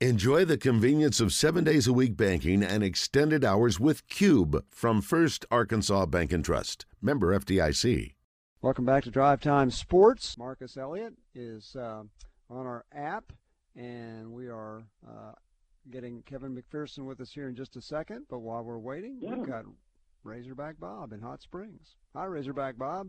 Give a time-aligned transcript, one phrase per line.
[0.00, 5.00] Enjoy the convenience of seven days a week banking and extended hours with Cube from
[5.00, 6.84] First Arkansas Bank and Trust.
[7.00, 8.12] Member FDIC.
[8.60, 10.36] Welcome back to Drive Time Sports.
[10.36, 12.02] Marcus Elliott is uh,
[12.50, 13.32] on our app,
[13.74, 15.32] and we are uh,
[15.90, 18.26] getting Kevin McPherson with us here in just a second.
[18.28, 19.36] But while we're waiting, Yeah.
[19.36, 19.64] we've got
[20.24, 21.96] Razorback Bob in Hot Springs.
[22.14, 23.08] Hi, Razorback Bob.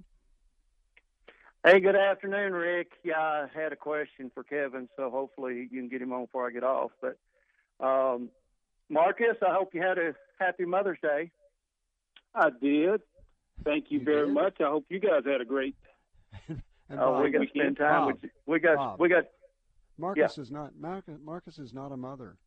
[1.66, 2.92] Hey, good afternoon, Rick.
[3.04, 6.48] Yeah, I had a question for Kevin, so hopefully you can get him on before
[6.48, 6.92] I get off.
[7.02, 7.18] But
[7.86, 8.30] um,
[8.90, 11.32] Marcus, I hope you had a happy Mother's Day.
[12.34, 13.02] I did.
[13.66, 14.34] Thank you, You very did?
[14.34, 14.62] much.
[14.62, 15.76] I hope you guys had a great.
[16.48, 16.62] And
[17.02, 17.76] Oh, Bob, we got to weekend.
[17.76, 18.08] spend time Bob.
[18.14, 18.30] with you.
[18.46, 19.00] We got Bob.
[19.02, 19.26] we got.
[19.98, 22.38] Marcus is not Marcus, Marcus is not a mother.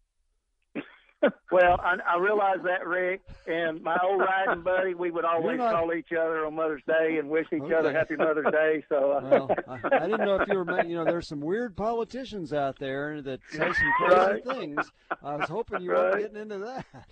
[1.53, 5.73] Well, I, I realize that, Rick, and my old riding buddy, we would always not-
[5.75, 8.83] call each other on Mother's Day and wish each other Happy Mother's Day.
[8.89, 11.41] So, uh, Well, I, I didn't know if you were, ma- you know, there's some
[11.41, 14.45] weird politicians out there that say some crazy Right.
[14.47, 14.91] things.
[15.23, 16.87] I was hoping you weren't getting into that.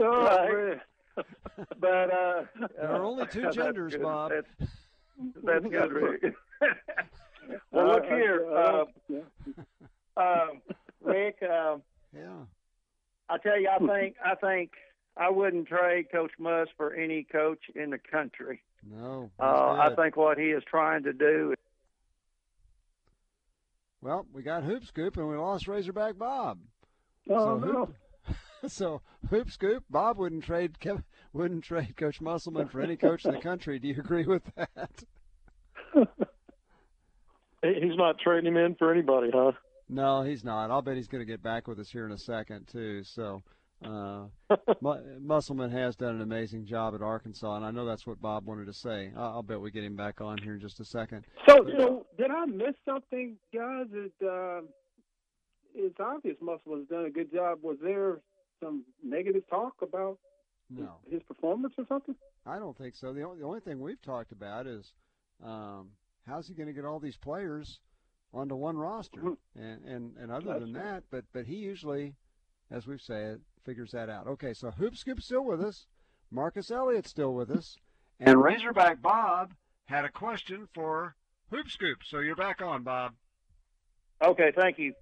[0.00, 0.80] Oh, Right.
[1.78, 2.42] but uh,
[2.76, 4.02] There are only two genders, good.
[4.02, 4.32] Bob.
[4.32, 4.70] That's,
[5.44, 6.34] that's good, Rick.
[7.70, 9.20] well, look here, uh, yeah.
[10.16, 10.60] um,
[11.00, 11.36] Rick.
[11.42, 12.30] Um, Yeah.
[13.28, 14.72] I tell you, I think I think
[15.16, 18.62] I wouldn't trade Coach Muss for any coach in the country.
[18.88, 19.30] No.
[19.40, 21.54] Uh, I think what he is trying to do.
[24.02, 26.58] Well, we got Hoop Scoop and we lost Razorback Bob.
[27.30, 27.72] Oh, so, no.
[27.72, 27.94] Hoop,
[28.66, 29.00] so
[29.30, 33.40] Hoop Scoop, Bob wouldn't trade Kev, wouldn't trade Coach Musselman for any coach in the
[33.40, 33.78] country.
[33.78, 35.04] Do you agree with that?
[37.62, 39.52] He's not trading him in for anybody, huh?
[39.88, 40.70] No, he's not.
[40.70, 43.02] I'll bet he's going to get back with us here in a second too.
[43.04, 43.42] So,
[43.84, 44.24] uh,
[44.80, 48.46] Mu- Musselman has done an amazing job at Arkansas, and I know that's what Bob
[48.46, 49.12] wanted to say.
[49.16, 51.24] I'll, I'll bet we get him back on here in just a second.
[51.48, 53.86] So, so did I miss something, guys?
[53.92, 54.62] It, uh,
[55.74, 57.58] it's obvious Muscle has done a good job.
[57.62, 58.20] Was there
[58.62, 60.18] some negative talk about
[60.70, 62.14] No, his performance or something?
[62.46, 63.12] I don't think so.
[63.12, 64.92] The only, the only thing we've talked about is
[65.44, 65.90] um,
[66.26, 67.80] how's he going to get all these players
[68.34, 69.36] onto one roster, Mhm.
[69.54, 70.84] and and and other That's than right.
[70.84, 72.16] that, but but he usually,
[72.70, 74.26] as we've said, figures that out.
[74.26, 75.86] Okay, so Hoop Scoop's still with us,
[76.30, 77.78] Marcus Elliott's still with us,
[78.20, 79.54] and Razorback Bob
[79.86, 81.14] had a question for
[81.50, 82.02] Hoop Scoop.
[82.04, 83.14] So you're back on, Bob.
[84.22, 84.94] Okay, thank you.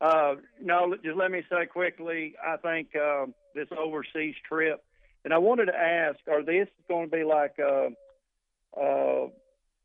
[0.00, 2.34] Uh, no, just let me say quickly.
[2.44, 4.82] I think uh, this overseas trip,
[5.24, 7.90] and I wanted to ask: Are this going to be like, uh,
[8.80, 9.28] uh,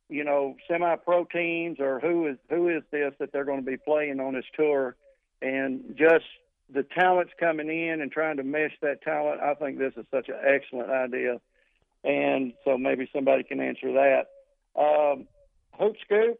[0.09, 3.77] you know, semi-pro teams, or who is who is this that they're going to be
[3.77, 4.95] playing on this tour?
[5.41, 6.25] And just
[6.73, 9.41] the talents coming in and trying to mesh that talent.
[9.41, 11.39] I think this is such an excellent idea,
[12.03, 14.27] and so maybe somebody can answer that.
[14.79, 15.27] Um,
[15.79, 16.39] Hoop Scoop,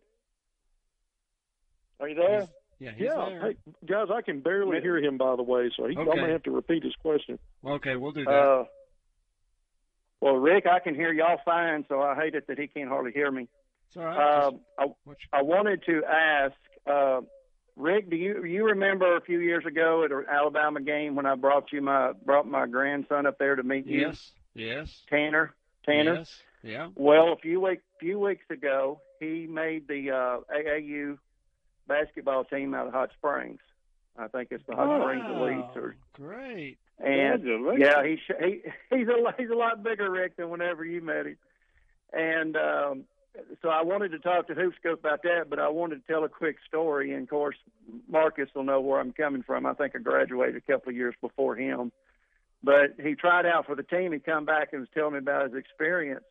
[2.00, 2.48] are you there?
[2.80, 3.40] Yeah, he's yeah.
[3.42, 6.32] Hey, guys, I can barely hear him, by the way, so he, I'm going to
[6.32, 7.40] have to repeat his question.
[7.66, 8.66] Okay, we'll do Uh,
[10.24, 13.12] well, Rick, I can hear y'all fine, so I hate it that he can't hardly
[13.12, 13.50] hear me.
[13.88, 14.46] It's all right.
[14.46, 14.86] Uh, I,
[15.34, 16.56] I wanted to ask,
[16.90, 17.20] uh,
[17.76, 21.36] Rick, do you you remember a few years ago at an Alabama game when I
[21.36, 25.54] brought you my brought my grandson up there to meet you, yes, yes, Tanner?
[25.86, 26.20] Tanner.
[26.20, 26.88] yes, yeah.
[26.96, 31.18] Well, a few week few weeks ago, he made the uh, AAU
[31.86, 33.60] basketball team out of Hot Springs.
[34.18, 36.78] I think it's the Hot Springs Elite or Great.
[37.04, 37.44] And
[37.78, 38.62] yeah, he he
[38.96, 41.38] he's a he's a lot bigger Rick than whenever you met him,
[42.14, 43.04] and um,
[43.62, 46.30] so I wanted to talk to Hoopscoop about that, but I wanted to tell a
[46.30, 47.14] quick story.
[47.14, 47.58] And of course,
[48.08, 49.66] Marcus will know where I'm coming from.
[49.66, 51.92] I think I graduated a couple of years before him,
[52.64, 54.14] but he tried out for the team.
[54.14, 56.24] He come back and was telling me about his experience.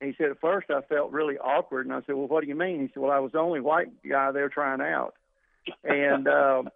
[0.00, 2.48] And he said at first I felt really awkward, and I said, "Well, what do
[2.48, 5.14] you mean?" He said, "Well, I was the only white guy there trying out,"
[5.84, 6.28] and.
[6.28, 6.68] um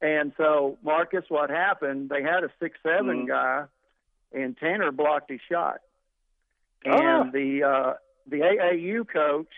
[0.00, 2.08] and so, Marcus, what happened?
[2.08, 3.28] They had a six seven Mhm.
[3.28, 3.64] guy,
[4.32, 5.80] and Tanner blocked his shot.
[6.86, 7.22] Ah.
[7.22, 7.94] And the uh,
[8.26, 9.52] the AAU coach,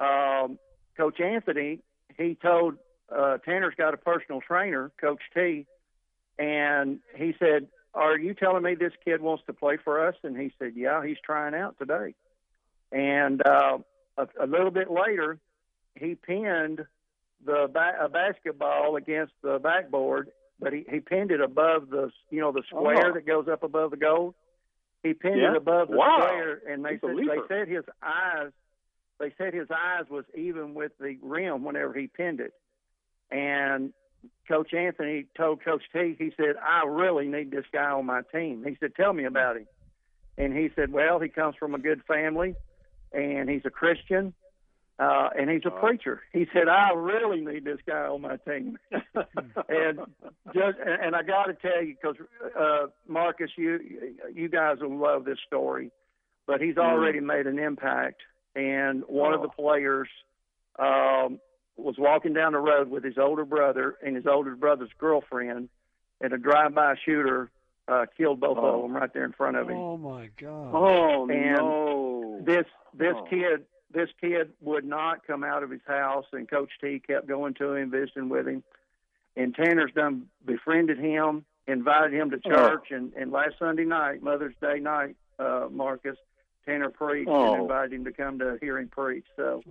[0.00, 0.58] um,
[0.96, 1.80] Coach Anthony,
[2.16, 2.78] he told
[3.14, 5.66] uh, Tanner's got a personal trainer, Coach T,
[6.38, 10.36] and he said, "Are you telling me this kid wants to play for us?" And
[10.36, 12.14] he said, "Yeah, he's trying out today."
[12.90, 13.78] And uh,
[14.16, 15.38] a, a little bit later,
[15.94, 16.86] he pinned
[17.44, 20.30] the ba- a basketball against the backboard,
[20.60, 23.14] but he, he pinned it above the you know the square Oh.
[23.14, 24.34] that goes up above the goal.
[25.02, 25.50] He pinned Yeah.
[25.52, 26.18] it above the Wow.
[26.20, 28.50] square, and they He's said they said his eyes
[29.20, 32.52] they said his eyes was even with the rim whenever he pinned it.
[33.30, 33.92] And
[34.48, 38.64] Coach Anthony told Coach T, he said, I really need this guy on my team.
[38.66, 39.66] He said, Tell me about him.
[40.36, 42.56] And he said, Well, he comes from a good family
[43.12, 44.34] and he's a Christian
[44.98, 46.22] uh, and he's a preacher.
[46.32, 48.78] He said, "I really need this guy on my team,"
[49.68, 49.98] and
[50.54, 52.16] just and I got to tell you because
[52.58, 53.80] uh, Marcus, you
[54.32, 55.90] you guys will love this story,
[56.46, 58.20] but he's already made an impact.
[58.56, 60.08] And one of the players
[60.78, 61.40] um,
[61.76, 65.68] was walking down the road with his older brother and his older brother's girlfriend,
[66.20, 67.50] and a drive-by shooter
[67.88, 69.76] uh, killed both of them right there in front of him.
[69.76, 70.70] Oh my God!
[70.72, 72.40] Oh And no!
[72.44, 72.64] this
[72.96, 73.24] this Oh.
[73.28, 73.64] kid
[73.94, 77.74] this kid would not come out of his house and coach t kept going to
[77.74, 78.62] him visiting with him.
[79.36, 82.86] And tanner's done befriended him invited him to church.
[82.90, 86.16] And and last sunday night mother's day night uh marcus
[86.66, 87.52] tanner preached Oh.
[87.52, 89.24] and invited him to come to hear him preach.
[89.36, 89.62] So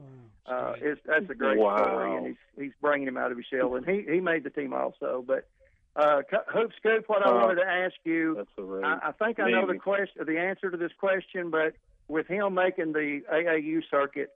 [0.46, 1.78] uh it's that's a great Wow.
[1.84, 3.76] story and he's he's bringing him out of his shell.
[3.76, 5.24] And he he made the team also.
[5.28, 5.48] But
[5.96, 8.50] uh Co- hoop scoop what i Uh, wanted to ask you That's
[8.84, 9.80] I, I think I know the Maybe.
[9.80, 11.74] question, the answer to this question, but
[12.08, 14.30] with him making the AAU circuit,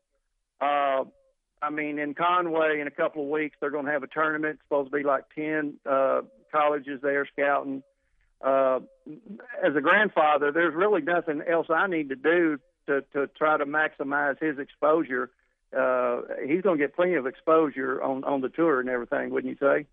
[0.62, 1.04] uh,
[1.62, 4.56] I mean, in Conway in a couple of weeks they're going to have a tournament.
[4.56, 6.22] It's supposed to be like ten uh,
[6.52, 7.84] colleges there scouting.
[8.42, 8.82] Uh,
[9.64, 13.66] as a grandfather, there's really nothing else I need to do to to try to
[13.66, 15.32] maximize his exposure.
[15.78, 19.60] Uh, he's going to get plenty of exposure on on the tour and everything, wouldn't
[19.60, 19.86] you say?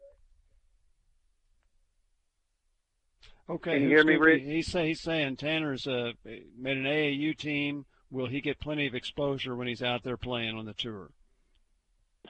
[3.49, 4.43] Okay, Can you Hoop hear me, Scoop, Rick?
[4.43, 7.85] He's say, he's saying Tanner's uh, made an AAU team.
[8.11, 11.11] Will he get plenty of exposure when he's out there playing on the tour?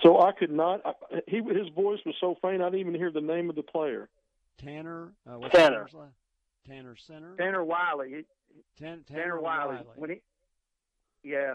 [0.03, 0.81] So I could not.
[0.85, 0.93] I,
[1.29, 4.09] he his voice was so faint I didn't even hear the name of the player.
[4.59, 5.77] Tanner, uh, what's Tanner.
[5.77, 6.15] Tanner's last?
[6.67, 7.37] Tanner Center.
[7.37, 8.25] Tanner Wiley,
[8.79, 9.79] Tan, Tanner, Wiley.
[9.97, 10.23] When he,
[11.23, 11.55] yeah.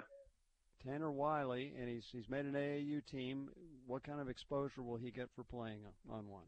[0.86, 3.50] Tanner Wiley, and he's he's made an AAU team.
[3.88, 6.46] What kind of exposure will he get for playing on one?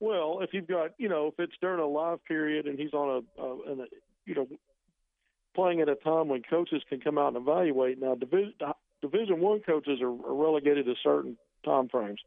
[0.00, 3.24] Well, if you've got, you know, if it's during a live period and he's on
[3.38, 3.84] a,
[4.24, 4.46] you know,
[5.54, 8.00] playing at a time when coaches can come out and evaluate.
[8.00, 8.54] Now, division
[9.00, 12.20] Division One coaches are, are relegated to certain time frames.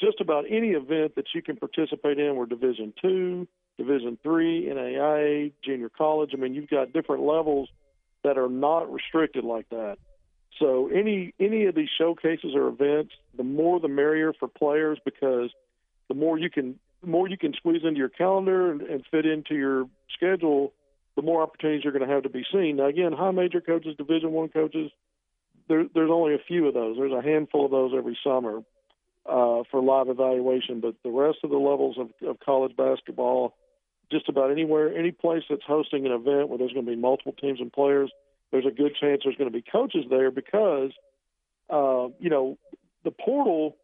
[0.00, 3.48] Just about any event that you can participate in, were Division Two,
[3.78, 6.30] Division Three, NAIA, junior college.
[6.34, 7.68] I mean, you've got different levels
[8.24, 9.96] that are not restricted like that.
[10.58, 15.50] So any any of these showcases or events, the more the merrier for players because
[16.08, 19.54] the more you can more you can squeeze into your calendar and, and fit into
[19.54, 20.72] your schedule,
[21.14, 22.76] the more opportunities you're going to have to be seen.
[22.76, 24.90] Now, again, high major coaches, Division One coaches,
[25.68, 26.96] there, there's only a few of those.
[26.96, 28.58] There's a handful of those every summer
[29.24, 33.54] uh, for live evaluation, but the rest of the levels of, of college basketball,
[34.10, 37.32] just about anywhere, any place that's hosting an event where there's going to be multiple
[37.32, 38.10] teams and players,
[38.52, 40.92] there's a good chance there's going to be coaches there because,
[41.70, 42.56] uh, you know,
[43.02, 43.76] the portal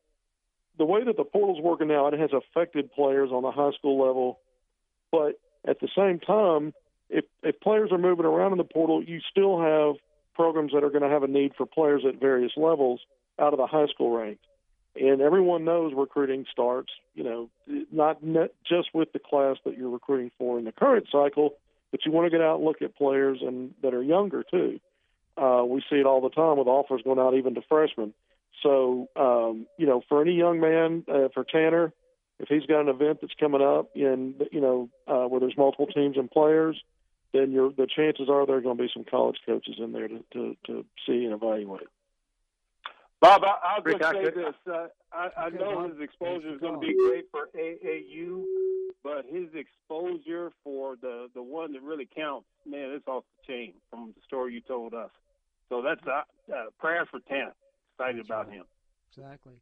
[0.78, 4.04] the way that the portal's working now, it has affected players on the high school
[4.06, 4.40] level.
[5.10, 6.72] But at the same time,
[7.10, 9.96] if if players are moving around in the portal, you still have
[10.34, 13.00] programs that are going to have a need for players at various levels
[13.38, 14.42] out of the high school ranks.
[14.94, 17.48] And everyone knows recruiting starts, you know,
[17.90, 21.54] not net just with the class that you're recruiting for in the current cycle,
[21.90, 24.80] but you want to get out and look at players and that are younger too.
[25.36, 28.12] Uh, we see it all the time with offers going out even to freshmen.
[28.62, 31.92] So, um, you know, for any young man, uh, for Tanner,
[32.38, 35.86] if he's got an event that's coming up and, you know, uh, where there's multiple
[35.86, 36.80] teams and players,
[37.32, 40.08] then you're, the chances are there are going to be some college coaches in there
[40.08, 41.86] to, to, to see and evaluate.
[43.20, 44.54] Bob, I, I'll just I say could- this.
[44.68, 45.92] Uh, I, I Okay, know Bob.
[45.92, 48.44] his exposure is going to be great for AAU,
[49.04, 53.74] but his exposure for the the one that really counts, man, it's off the chain
[53.90, 55.10] from the story you told us.
[55.68, 57.54] So that's uh, uh, prayers for Tanner.
[58.02, 58.56] Excited That's about right.
[58.56, 58.64] him.
[59.16, 59.52] Exactly.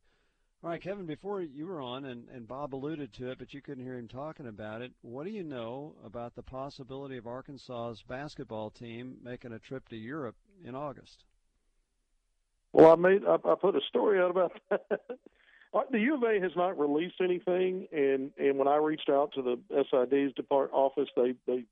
[0.63, 3.63] All right, Kevin, before you were on, and, and Bob alluded to it, but you
[3.63, 4.93] couldn't hear him talking about it.
[5.01, 9.97] What do you know about the possibility of Arkansas's basketball team making a trip to
[9.97, 11.25] Europe in August?
[12.73, 15.01] Well, I made I, I put a story out about that.
[15.73, 19.33] Uh, the U of A has not released anything, and and when I reached out
[19.35, 21.65] to the SID's depart office, they they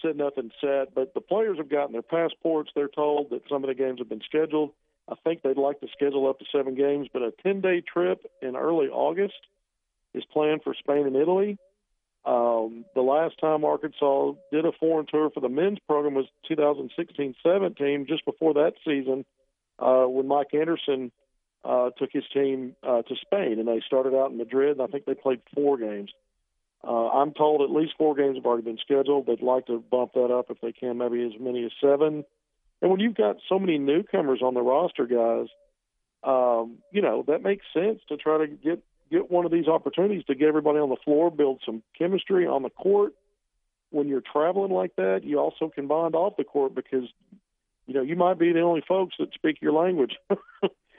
[0.00, 0.94] said nothing set.
[0.94, 2.70] But the players have gotten their passports.
[2.74, 4.72] They're told that some of the games have been scheduled.
[5.12, 8.24] I think they'd like to schedule up to seven games, but a ten day trip
[8.40, 9.34] in early August
[10.14, 11.58] is planned for Spain and Italy.
[12.24, 18.06] Um, the last time Arkansas did a foreign tour for the men's program was 2016-17,
[18.08, 19.24] just before that season
[19.78, 21.10] uh, when Mike Anderson
[21.64, 24.86] uh, took his team uh, to Spain, and they started out in Madrid, and I
[24.86, 26.10] think they played four games.
[26.84, 29.26] Uh, I'm told at least four games have already been scheduled.
[29.26, 32.24] They'd like to bump that up if they can, maybe as many as seven.
[32.82, 35.46] And when you've got so many newcomers on the roster, guys,
[36.24, 40.24] um, you know that makes sense to try to get get one of these opportunities
[40.26, 43.14] to get everybody on the floor, build some chemistry on the court.
[43.90, 47.04] When you're traveling like that, you also can bond off the court because
[47.86, 50.16] you know, you might be the only folks that speak your language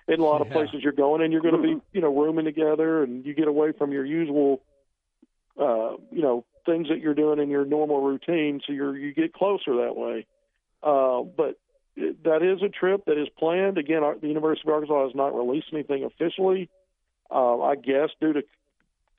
[0.07, 0.53] in a lot of Yeah.
[0.53, 3.47] places you're going, and you're going to be, you know, rooming together, and you get
[3.47, 4.61] away from your usual,
[5.59, 9.33] uh, you know, things that you're doing in your normal routine, so you're you get
[9.33, 10.25] closer that way.
[10.81, 11.57] Uh, but
[11.95, 13.77] that is a trip that is planned.
[13.77, 16.69] Again, our, the University of Arkansas has not released anything officially.
[17.29, 18.43] Uh, I guess due to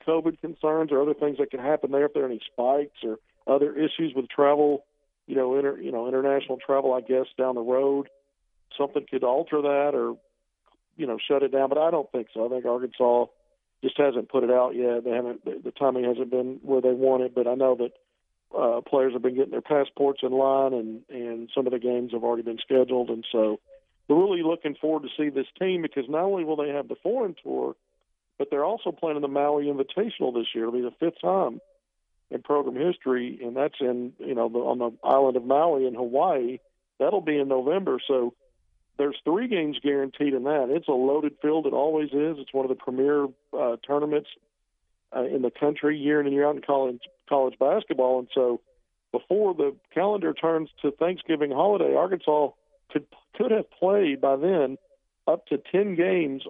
[0.07, 3.17] COVID concerns or other things that can happen there, if there are any spikes or
[3.47, 4.85] other issues with travel,
[5.27, 8.09] you know, inter, you know, international travel, I guess down the road,
[8.77, 10.17] something could alter that or,
[10.97, 11.69] you know, shut it down.
[11.69, 12.45] But I don't think so.
[12.45, 13.25] I think Arkansas
[13.83, 15.03] just hasn't put it out yet.
[15.03, 15.43] They haven't.
[15.45, 17.35] The the timing hasn't been where they want it.
[17.35, 17.91] But I know that
[18.57, 22.11] uh, players have been getting their passports in line, and and some of the games
[22.13, 23.59] have already been scheduled, and so
[24.07, 26.95] we're really looking forward to see this team because not only will they have the
[27.01, 27.75] foreign tour,
[28.37, 30.67] but they're also playing the Maui Invitational this year.
[30.67, 31.59] It'll be the fifth time
[32.31, 35.95] in program history, and that's in you know the, on the island of Maui in
[35.95, 36.59] Hawaii.
[36.99, 38.33] That'll be in November, so
[38.97, 40.67] there's three games guaranteed in that.
[40.69, 41.65] It's a loaded field.
[41.65, 42.37] It always is.
[42.39, 44.29] It's one of the premier uh, tournaments
[45.15, 48.19] uh, in the country year in and year out in college college basketball.
[48.19, 48.61] And so,
[49.11, 52.49] before the calendar turns to Thanksgiving holiday, Arkansas
[52.91, 53.05] could
[53.35, 54.77] could have played by then
[55.27, 56.43] up to ten games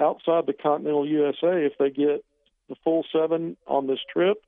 [0.00, 2.24] outside the continental USA if they get
[2.68, 4.42] the full seven on this trip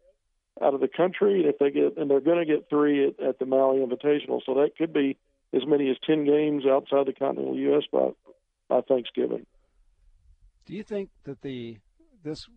[0.63, 1.41] out of the country.
[1.41, 4.41] And if they get, and they're going to get three at, at the Maui Invitational,
[4.45, 5.19] so that could be
[5.53, 7.85] as many as ten games outside the continental U.S.
[7.93, 8.11] by
[8.69, 9.47] by Thanksgiving.
[10.65, 11.79] Do you think that the
[12.23, 12.49] this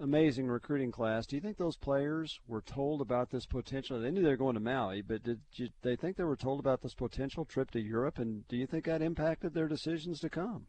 [0.00, 1.26] amazing recruiting class?
[1.26, 4.00] Do you think those players were told about this potential?
[4.00, 6.58] They knew they were going to Maui, but did you, they think they were told
[6.58, 8.18] about this potential trip to Europe?
[8.18, 10.66] And do you think that impacted their decisions to come?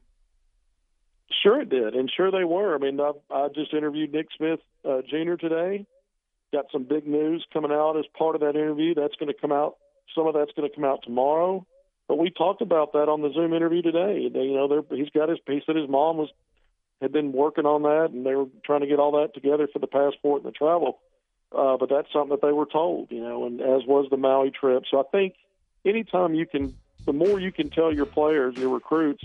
[1.43, 2.75] Sure, it did, and sure they were.
[2.75, 5.35] I mean, I, I just interviewed Nick Smith uh, Jr.
[5.35, 5.85] today.
[6.51, 8.93] Got some big news coming out as part of that interview.
[8.93, 9.77] That's going to come out.
[10.13, 11.65] Some of that's going to come out tomorrow.
[12.09, 14.27] But we talked about that on the Zoom interview today.
[14.27, 15.39] They, you know, he's got his.
[15.47, 16.29] He said his mom was
[17.01, 19.79] had been working on that, and they were trying to get all that together for
[19.79, 20.99] the passport and the travel.
[21.51, 24.51] Uh, but that's something that they were told, you know, and as was the Maui
[24.51, 24.83] trip.
[24.89, 25.33] So I think
[25.83, 29.23] anytime you can, the more you can tell your players, your recruits,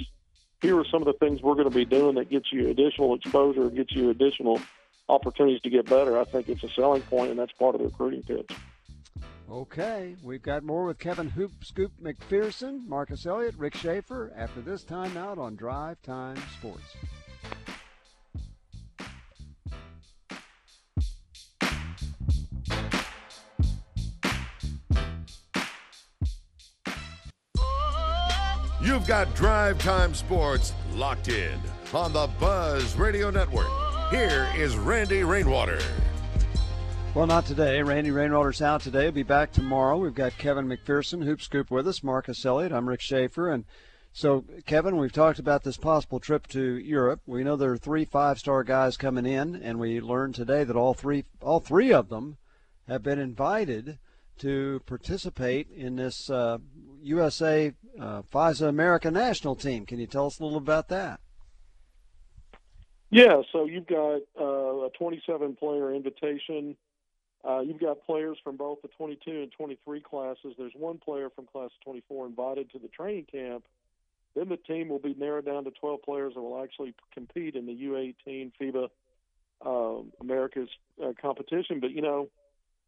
[0.61, 3.15] here are some of the things we're going to be doing that gets you additional
[3.15, 4.61] exposure, gets you additional
[5.09, 6.19] opportunities to get better.
[6.19, 8.51] I think it's a selling point, and that's part of the recruiting pitch.
[9.49, 14.83] Okay, we've got more with Kevin Hoop Scoop McPherson, Marcus Elliott, Rick Schaefer after this
[14.83, 16.97] time out on Drive Time Sports.
[28.87, 31.59] You've got Drive Time Sports locked in
[31.93, 33.67] on the Buzz Radio Network.
[34.13, 35.81] Here is Randy Rainwater.
[37.13, 37.83] Well, not today.
[37.83, 39.03] Randy Rainwater's out today.
[39.03, 39.99] He'll be back tomorrow.
[39.99, 42.71] We've got Kevin McPherson, Hoop Scoop, with us, Marcus Elliott.
[42.71, 43.51] I'm Rick Schaefer.
[43.51, 43.65] And
[44.13, 47.23] so, Kevin, we've talked about this possible trip to Europe.
[47.27, 50.95] We know there are three five-star guys coming in, and we learned today that all
[50.95, 52.37] three, all three of them
[52.87, 53.99] have been invited
[54.39, 56.59] to participate in this uh,
[57.07, 59.87] USA uh, FIBA America national team.
[59.87, 61.21] Can you tell us a little about that?
[63.11, 66.77] Yeah, so you've got uh, a 27 player invitation.
[67.47, 70.55] Uh, you've got players from both the 22 and 23 classes.
[70.59, 73.65] There's one player from class 24 invited to the training camp.
[74.35, 77.67] Then the team will be narrowed down to 12 players that will actually compete in
[77.67, 78.89] the U18 FIBA
[79.65, 80.69] uh, America's
[81.03, 81.79] uh, competition.
[81.81, 82.29] But, you know,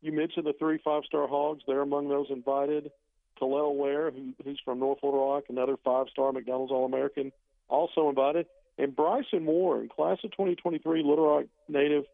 [0.03, 1.63] you mentioned the three five star Hogs.
[1.67, 2.91] They're among those invited.
[3.41, 7.33] Kel'el Ware, who, who's from North Little Rock, another five star McDonald's All American,
[7.69, 8.47] also invited.
[8.79, 12.05] And Bryson Warren, class of 2023, Little Rock native,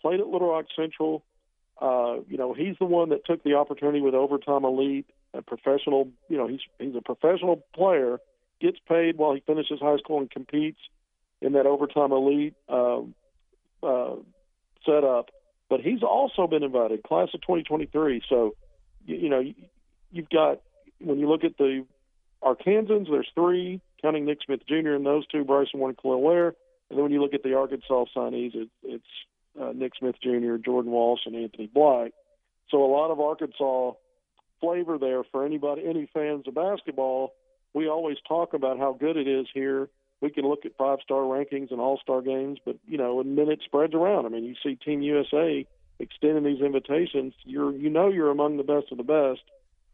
[0.00, 1.24] played at Little Rock Central.
[1.80, 6.08] Uh, you know, he's the one that took the opportunity with Overtime Elite, a professional.
[6.28, 8.18] You know, he's he's a professional player,
[8.60, 10.78] gets paid while he finishes high school and competes
[11.40, 13.00] in that Overtime Elite uh,
[13.82, 14.16] uh,
[14.84, 15.30] setup.
[15.68, 18.22] But he's also been invited, class of 2023.
[18.28, 18.54] So,
[19.04, 19.42] you, you know,
[20.10, 20.60] you've got
[21.00, 21.84] when you look at the
[22.42, 24.94] Arkansans, there's three, counting Nick Smith Jr.
[24.94, 26.54] and those two, Bryson Warren, Kel'el Ware.
[26.88, 29.04] And then when you look at the Arkansas signees, it, it's
[29.60, 32.12] uh, Nick Smith Jr., Jordan Walsh, and Anthony Black.
[32.70, 33.92] So a lot of Arkansas
[34.60, 37.34] flavor there for anybody, any fans of basketball.
[37.74, 39.88] We always talk about how good it is here.
[40.20, 43.60] We can look at five-star rankings and all-star games, but you know, and then it
[43.64, 44.24] spreads around.
[44.24, 45.66] I mean, you see Team USA
[45.98, 47.34] extending these invitations.
[47.44, 49.42] You're, you know, you're among the best of the best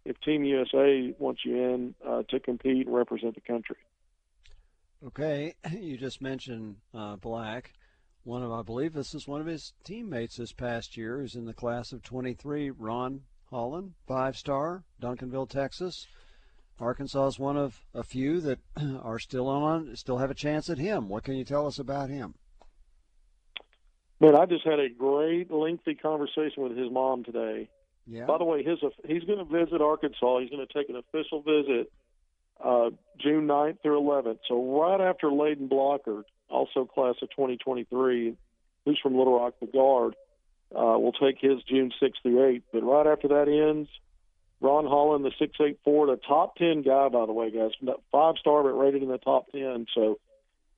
[0.05, 3.77] if Team USA wants you in uh, to compete and represent the country.
[5.07, 7.73] Okay, you just mentioned uh, Black.
[8.25, 11.45] One of, I believe, this is one of his teammates this past year, who's in
[11.45, 12.71] the class of 23.
[12.71, 16.07] Ron Holland, five-star, Duncanville, Texas.
[16.81, 18.61] Arkansas is one of a few that
[19.03, 21.09] are still on, still have a chance at him.
[21.09, 22.35] What can you tell us about him?
[24.21, 27.69] Man, I just had a great lengthy conversation with his mom today.
[28.07, 28.27] Yeah.
[28.27, 30.41] By the way, his he's going to visit Arkansas.
[30.41, 31.93] He's going to take an official visit
[32.63, 34.39] uh, June 9th through 11th.
[34.49, 38.37] So right after Layden Blocker, also class of 2023,
[38.85, 40.15] who's from Little Rock, the guard,
[40.75, 42.63] uh, will take his June 6th through 8th.
[42.73, 43.89] But right after that ends,
[44.61, 47.71] Ron Holland, the 6'8", the top 10 guy, by the way, guys,
[48.11, 49.87] five star, but rated in the top 10.
[49.95, 50.19] So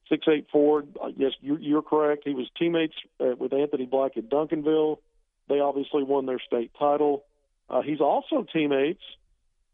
[0.08, 0.84] six eight four.
[1.02, 2.22] Uh, yes, you're, you're correct.
[2.24, 4.98] He was teammates uh, with Anthony Black at Duncanville.
[5.48, 7.24] They obviously won their state title.
[7.68, 9.02] Uh, he's also teammates.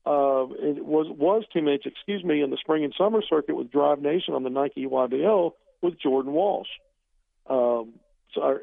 [0.06, 4.00] Uh, it was was teammates, excuse me, in the spring and summer circuit with Drive
[4.00, 6.68] Nation on the Nike EYBL with Jordan Walsh.
[7.48, 7.94] Um,
[8.34, 8.58] so,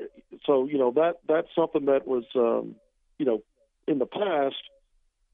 [0.46, 2.76] so you know that that's something that was um,
[3.20, 3.44] you know
[3.88, 4.56] in the past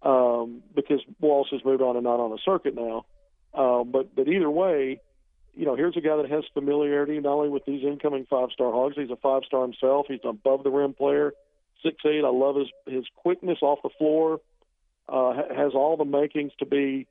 [0.01, 3.05] um, because Walsh has moved on and not on the circuit now.
[3.53, 4.99] Uh, but but either way,
[5.53, 8.71] you know, here's a guy that has familiarity not only with these incoming five star
[8.71, 10.07] hogs, he's a five star himself.
[10.09, 11.33] He's an above the rim player,
[11.83, 12.23] six eight.
[12.25, 14.39] I love his his quickness off the floor.
[15.07, 17.07] Uh, has all the makings to be,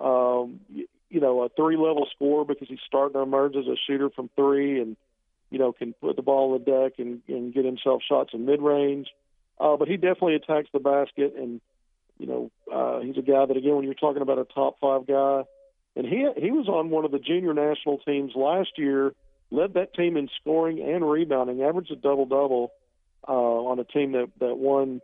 [0.00, 4.10] um, you, know, a three level scorer because he's starting to emerge as a shooter
[4.10, 4.96] from three, and
[5.50, 8.46] you know can put the ball on the deck and, and get himself shots in
[8.46, 9.08] mid range.
[9.58, 11.60] Uh, but he definitely attacks the basket, and
[12.18, 15.06] you know, uh, he's a guy that again, when you're talking about a top five
[15.06, 15.44] guy
[15.96, 19.14] and he he was on one of the junior national teams last year,
[19.50, 22.72] led that team in scoring and rebounding, averaged a double double
[23.28, 25.00] uh, on a team that that won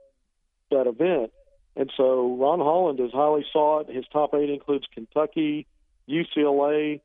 [0.70, 1.32] that event.
[1.76, 3.88] And so Ron Holland is highly sought.
[3.88, 5.66] His top eight includes Kentucky,
[6.08, 7.00] UCLA.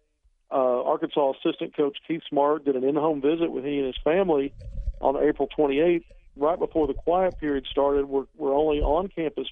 [0.50, 4.54] Uh, Arkansas assistant coach Keith Smart did an in-home visit with he and his family
[5.02, 6.06] on April 28th,
[6.38, 8.06] right before the quiet period started.
[8.06, 9.48] Where, where only on-campus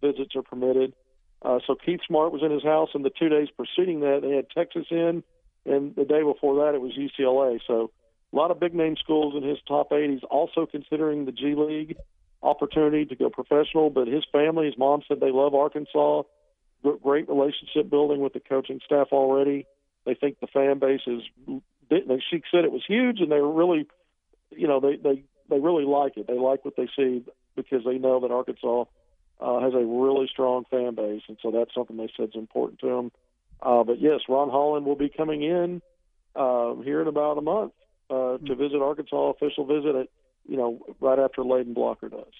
[0.00, 0.94] visits are permitted.
[1.42, 4.30] Uh, so Keith Smart was in his house, and the two days preceding that, they
[4.30, 5.22] had Texas in,
[5.66, 7.60] and the day before that, it was UCLA.
[7.66, 7.90] So
[8.34, 10.10] a lot of big name schools in his top eight.
[10.10, 11.96] He's also considering the G League
[12.42, 16.22] opportunity to go professional, but his family, his mom said they love Arkansas.
[17.02, 19.66] Great relationship building with the coaching staff already.
[20.04, 21.22] They think the fan base is.
[21.88, 23.86] She said it was huge, and they really,
[24.50, 26.26] you know, they they they really like it.
[26.26, 27.24] They like what they see
[27.56, 28.84] because they know that Arkansas
[29.40, 32.80] uh, has a really strong fan base, and so that's something they said is important
[32.80, 33.12] to them.
[33.62, 35.80] Uh, but yes, Ron Holland will be coming in
[36.36, 37.72] uh, here in about a month
[38.10, 39.30] uh, to visit Arkansas.
[39.30, 40.08] Official visit at
[40.46, 42.32] you know right after Layden Blocker does.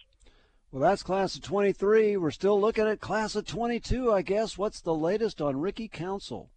[0.72, 2.16] Well, that's class of 23.
[2.16, 4.58] We're still looking at class of 22, I guess.
[4.58, 6.50] What's the latest on Ricky Council?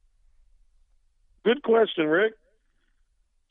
[1.46, 2.34] Good question, Rick.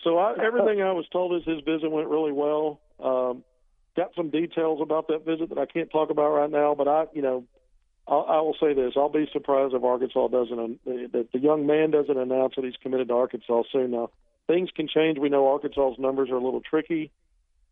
[0.03, 2.81] So I, everything I was told is his visit went really well.
[2.99, 3.45] Um,
[3.97, 7.05] got some details about that visit that I can't talk about right now, but I,
[7.15, 7.45] you know,
[8.09, 11.91] I'll, I will say this: I'll be surprised if Arkansas doesn't, that the young man
[11.91, 13.93] doesn't announce that he's committed to Arkansas soon.
[13.93, 14.11] Now,
[14.47, 15.19] things can change.
[15.19, 17.11] We know Arkansas's numbers are a little tricky,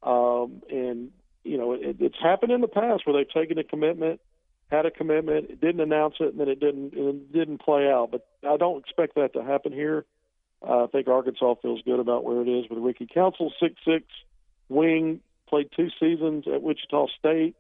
[0.03, 1.11] um, and
[1.45, 4.21] you know, it, it's happened in the past where they've taken a commitment,
[4.71, 8.11] had a commitment, didn't announce it, and then it didn't it didn't play out.
[8.11, 10.05] But I don't expect that to happen here.
[10.67, 14.05] Uh, I think Arkansas feels good about where it is with Ricky Council, six six
[14.69, 17.55] wing, played two seasons at Wichita State,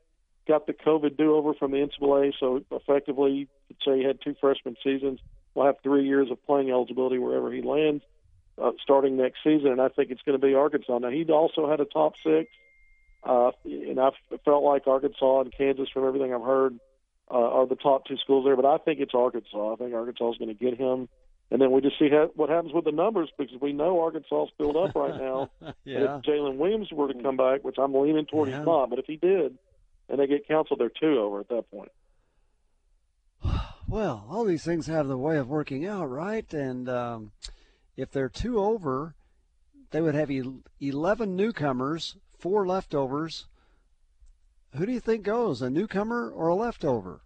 [0.48, 4.35] got the COVID do-over from the NCAA, so effectively you could say he had two
[4.40, 5.20] freshman seasons.
[5.55, 8.03] Will have three years of playing eligibility wherever he lands
[8.61, 10.99] uh, starting next season, and I think it's going to be Arkansas.
[10.99, 12.51] Now he also had a top six,
[13.23, 14.11] uh, and I
[14.45, 16.79] felt like Arkansas and Kansas, from everything I've heard,
[17.31, 18.57] uh, are the top two schools there.
[18.57, 19.73] But I think it's Arkansas.
[19.73, 21.09] I think Arkansas is going to get him
[21.51, 24.45] and then we just see how, what happens with the numbers because we know Arkansas
[24.45, 25.51] is filled up right now.
[25.61, 25.71] yeah.
[25.85, 28.59] And if Jaylin Williams were to come back, which I'm leaning toward yeah.
[28.59, 29.57] he's not, but if he did,
[30.09, 31.93] and they get Council, they're two over at that point.
[33.87, 36.53] Well, all these things have the way of working out, right?
[36.55, 37.33] And um,
[37.96, 39.14] if they're two over,
[39.90, 40.30] they would have
[40.80, 43.46] 11 newcomers, four leftovers.
[44.76, 47.20] Who do you think goes, a newcomer or a leftover?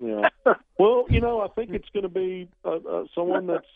[0.00, 0.28] Yeah.
[0.78, 3.66] well, you know, I think it's going to be uh, uh, someone that's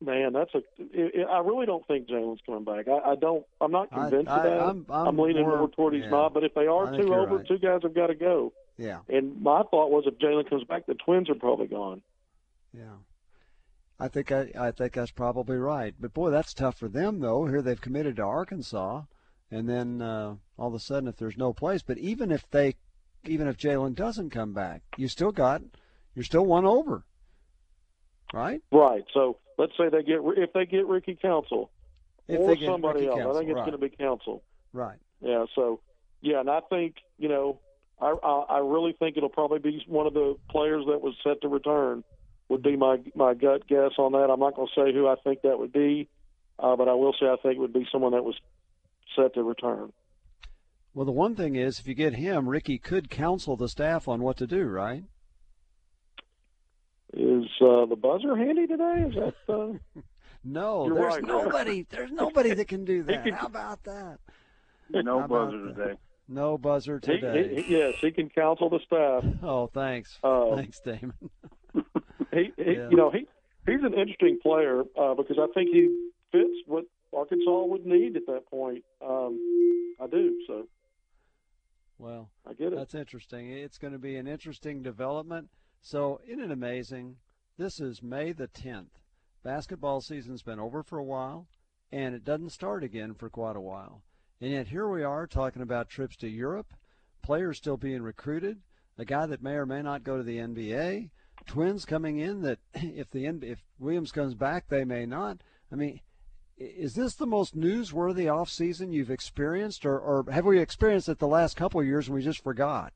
[0.00, 0.32] man.
[0.32, 0.62] That's a.
[0.78, 2.88] It, I really don't think Jaylin's coming back.
[2.88, 3.44] I, I don't.
[3.60, 4.60] I'm not convinced I, of that.
[4.60, 6.10] I, I'm, I'm, I'm leaning more, more toward he's yeah.
[6.10, 6.34] not.
[6.34, 7.46] But if they are two over, right.
[7.46, 8.52] two guys have got to go.
[8.78, 12.02] Yeah, And my thought was if Jaylin comes back, the Twins are probably gone.
[12.76, 12.96] yeah.
[13.98, 15.94] I think I, I think that's probably right.
[15.98, 17.46] But boy, that's tough for them though.
[17.46, 19.02] Here they've committed to Arkansas,
[19.50, 22.74] and then uh, all of a sudden, if there's no place, but even if they,
[23.24, 25.62] even if Jaylin doesn't come back, you still got,
[26.14, 27.04] you're still one over,
[28.34, 28.60] right?
[28.70, 29.04] Right.
[29.14, 31.70] So let's say they get if they get Ricky Council
[32.28, 33.18] If or somebody Ricky else.
[33.18, 33.66] Council, I think it's right.
[33.66, 34.42] going to be Council.
[34.72, 34.98] Right.
[35.22, 35.46] Yeah.
[35.54, 35.80] So
[36.20, 37.60] yeah, and I think you know
[38.00, 41.40] I, I I really think it'll probably be one of the players that was set
[41.42, 42.04] to return.
[42.48, 44.30] Would be my my gut guess on that.
[44.30, 46.08] I'm not going to say who I think that would be,
[46.58, 48.36] uh, but I will say I think it would be someone that was
[49.16, 49.92] set to return.
[50.94, 54.22] Well, the one thing is, if you get him, Ricky could counsel the staff on
[54.22, 55.04] what to do, right?
[57.12, 59.04] Is uh, the buzzer handy today?
[59.08, 59.34] Is that?
[59.52, 60.00] Uh...
[60.44, 61.86] no, You're there's right, nobody.
[61.88, 63.24] There's nobody that can do that.
[63.24, 64.18] can- How about that?
[64.90, 65.74] No How about buzzer that?
[65.76, 65.94] today.
[66.28, 67.62] No buzzer He, today.
[67.62, 69.24] he, yes, he can counsel the staff.
[69.42, 70.18] Oh, thanks.
[70.22, 71.12] Uh, thanks, Damon.
[72.36, 72.90] He, he Yeah.
[72.90, 73.26] you know, he
[73.66, 78.26] he's an interesting player uh, because I think he fits what Arkansas would need at
[78.26, 78.84] that point.
[79.00, 80.68] Um, I do, so
[81.98, 82.76] Well, I get it.
[82.76, 83.50] That's interesting.
[83.50, 85.48] It's going to be an interesting development.
[85.80, 87.16] So, isn't it amazing?
[87.56, 89.00] This is May the 10th.
[89.42, 91.46] Basketball season's been over for a while,
[91.90, 94.02] and it doesn't start again for quite a while.
[94.40, 96.74] And yet, here we are talking about trips to Europe,
[97.22, 98.60] players still being recruited,
[98.98, 101.10] a guy that may or may not go to the NBA,
[101.46, 105.38] twins coming in that if the if Williams comes back, they may not.
[105.70, 106.00] I mean,
[106.58, 111.26] is this the most newsworthy offseason you've experienced, or, or have we experienced it the
[111.26, 112.92] last couple of years and we just forgot?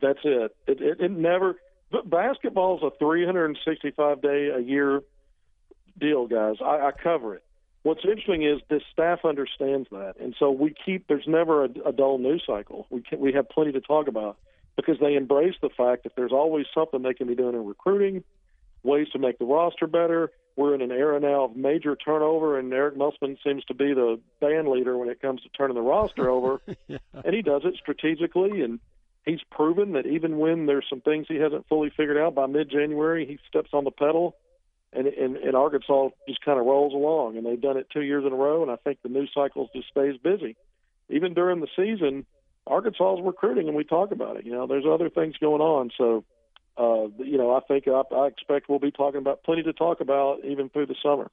[0.00, 0.56] That's it.
[0.66, 1.56] It, it, it never.
[1.90, 5.02] But basketball's a 365 day a year
[5.98, 6.56] deal, guys.
[6.60, 7.44] I, I cover it.
[7.82, 11.06] What's interesting is this staff understands that, and so we keep.
[11.06, 12.86] There's never a, a dull news cycle.
[12.90, 14.38] We can, we have plenty to talk about
[14.76, 18.22] because they embrace the fact that there's always something they can be doing in recruiting,
[18.82, 20.30] ways to make the roster better.
[20.54, 24.20] We're in an era now of major turnover, and Eric Musselman seems to be the
[24.40, 28.62] band leader when it comes to turning the roster over, and he does it strategically
[28.62, 28.80] and
[29.26, 33.26] he's proven that even when there's some things he hasn't fully figured out by mid-January,
[33.26, 34.36] he steps on the pedal,
[34.92, 37.36] and and, and Arkansas just kind of rolls along.
[37.36, 39.68] And they've done it two years in a row, and I think the news cycle
[39.74, 40.56] just stays busy.
[41.10, 42.24] Even during the season,
[42.66, 44.44] Arkansas is recruiting, and we talk about it.
[44.44, 46.24] You know, there's other things going on, so.
[46.78, 50.02] Uh, you know, I think I, I expect we'll be talking about plenty to talk
[50.02, 51.30] about even through the summer.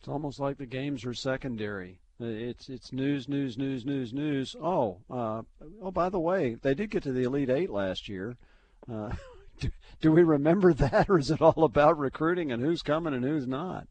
[0.00, 2.00] It's almost like the games are secondary.
[2.18, 4.56] It's it's news, news, news, news, news.
[4.60, 5.42] Oh, uh,
[5.82, 8.36] oh, by the way, they did get to the Elite Eight last year.
[8.90, 9.12] Uh,
[9.58, 13.24] do, do we remember that, or is it all about recruiting and who's coming and
[13.24, 13.86] who's not?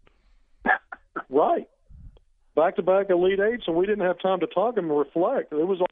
[1.32, 1.67] Right.
[2.56, 5.54] Back to back Elite Eights, and we didn't have time to talk and reflect.
[5.54, 5.88] It was all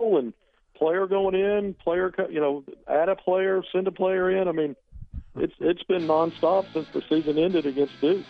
[0.00, 0.32] and
[0.74, 4.48] player going in, player, co- you know, add a player, send a player in.
[4.48, 4.76] I mean,
[5.36, 8.24] it's it's been nonstop since the season ended against Duke.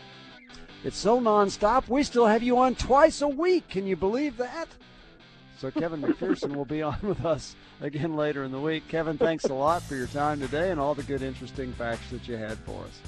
[0.82, 1.88] It's so nonstop.
[1.88, 3.68] We still have you on twice a week.
[3.68, 4.68] Can you believe that?
[5.58, 8.88] So Kevin McPherson will be on with us again later in the week.
[8.88, 12.26] Kevin, thanks a lot for your time today and all the good, interesting facts that
[12.26, 13.00] you had for us.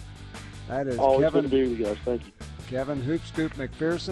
[0.68, 1.96] That is Always Kevin good to be with you guys.
[2.04, 2.32] Thank you.
[2.68, 4.10] Kevin Hoop Scoop McPherson.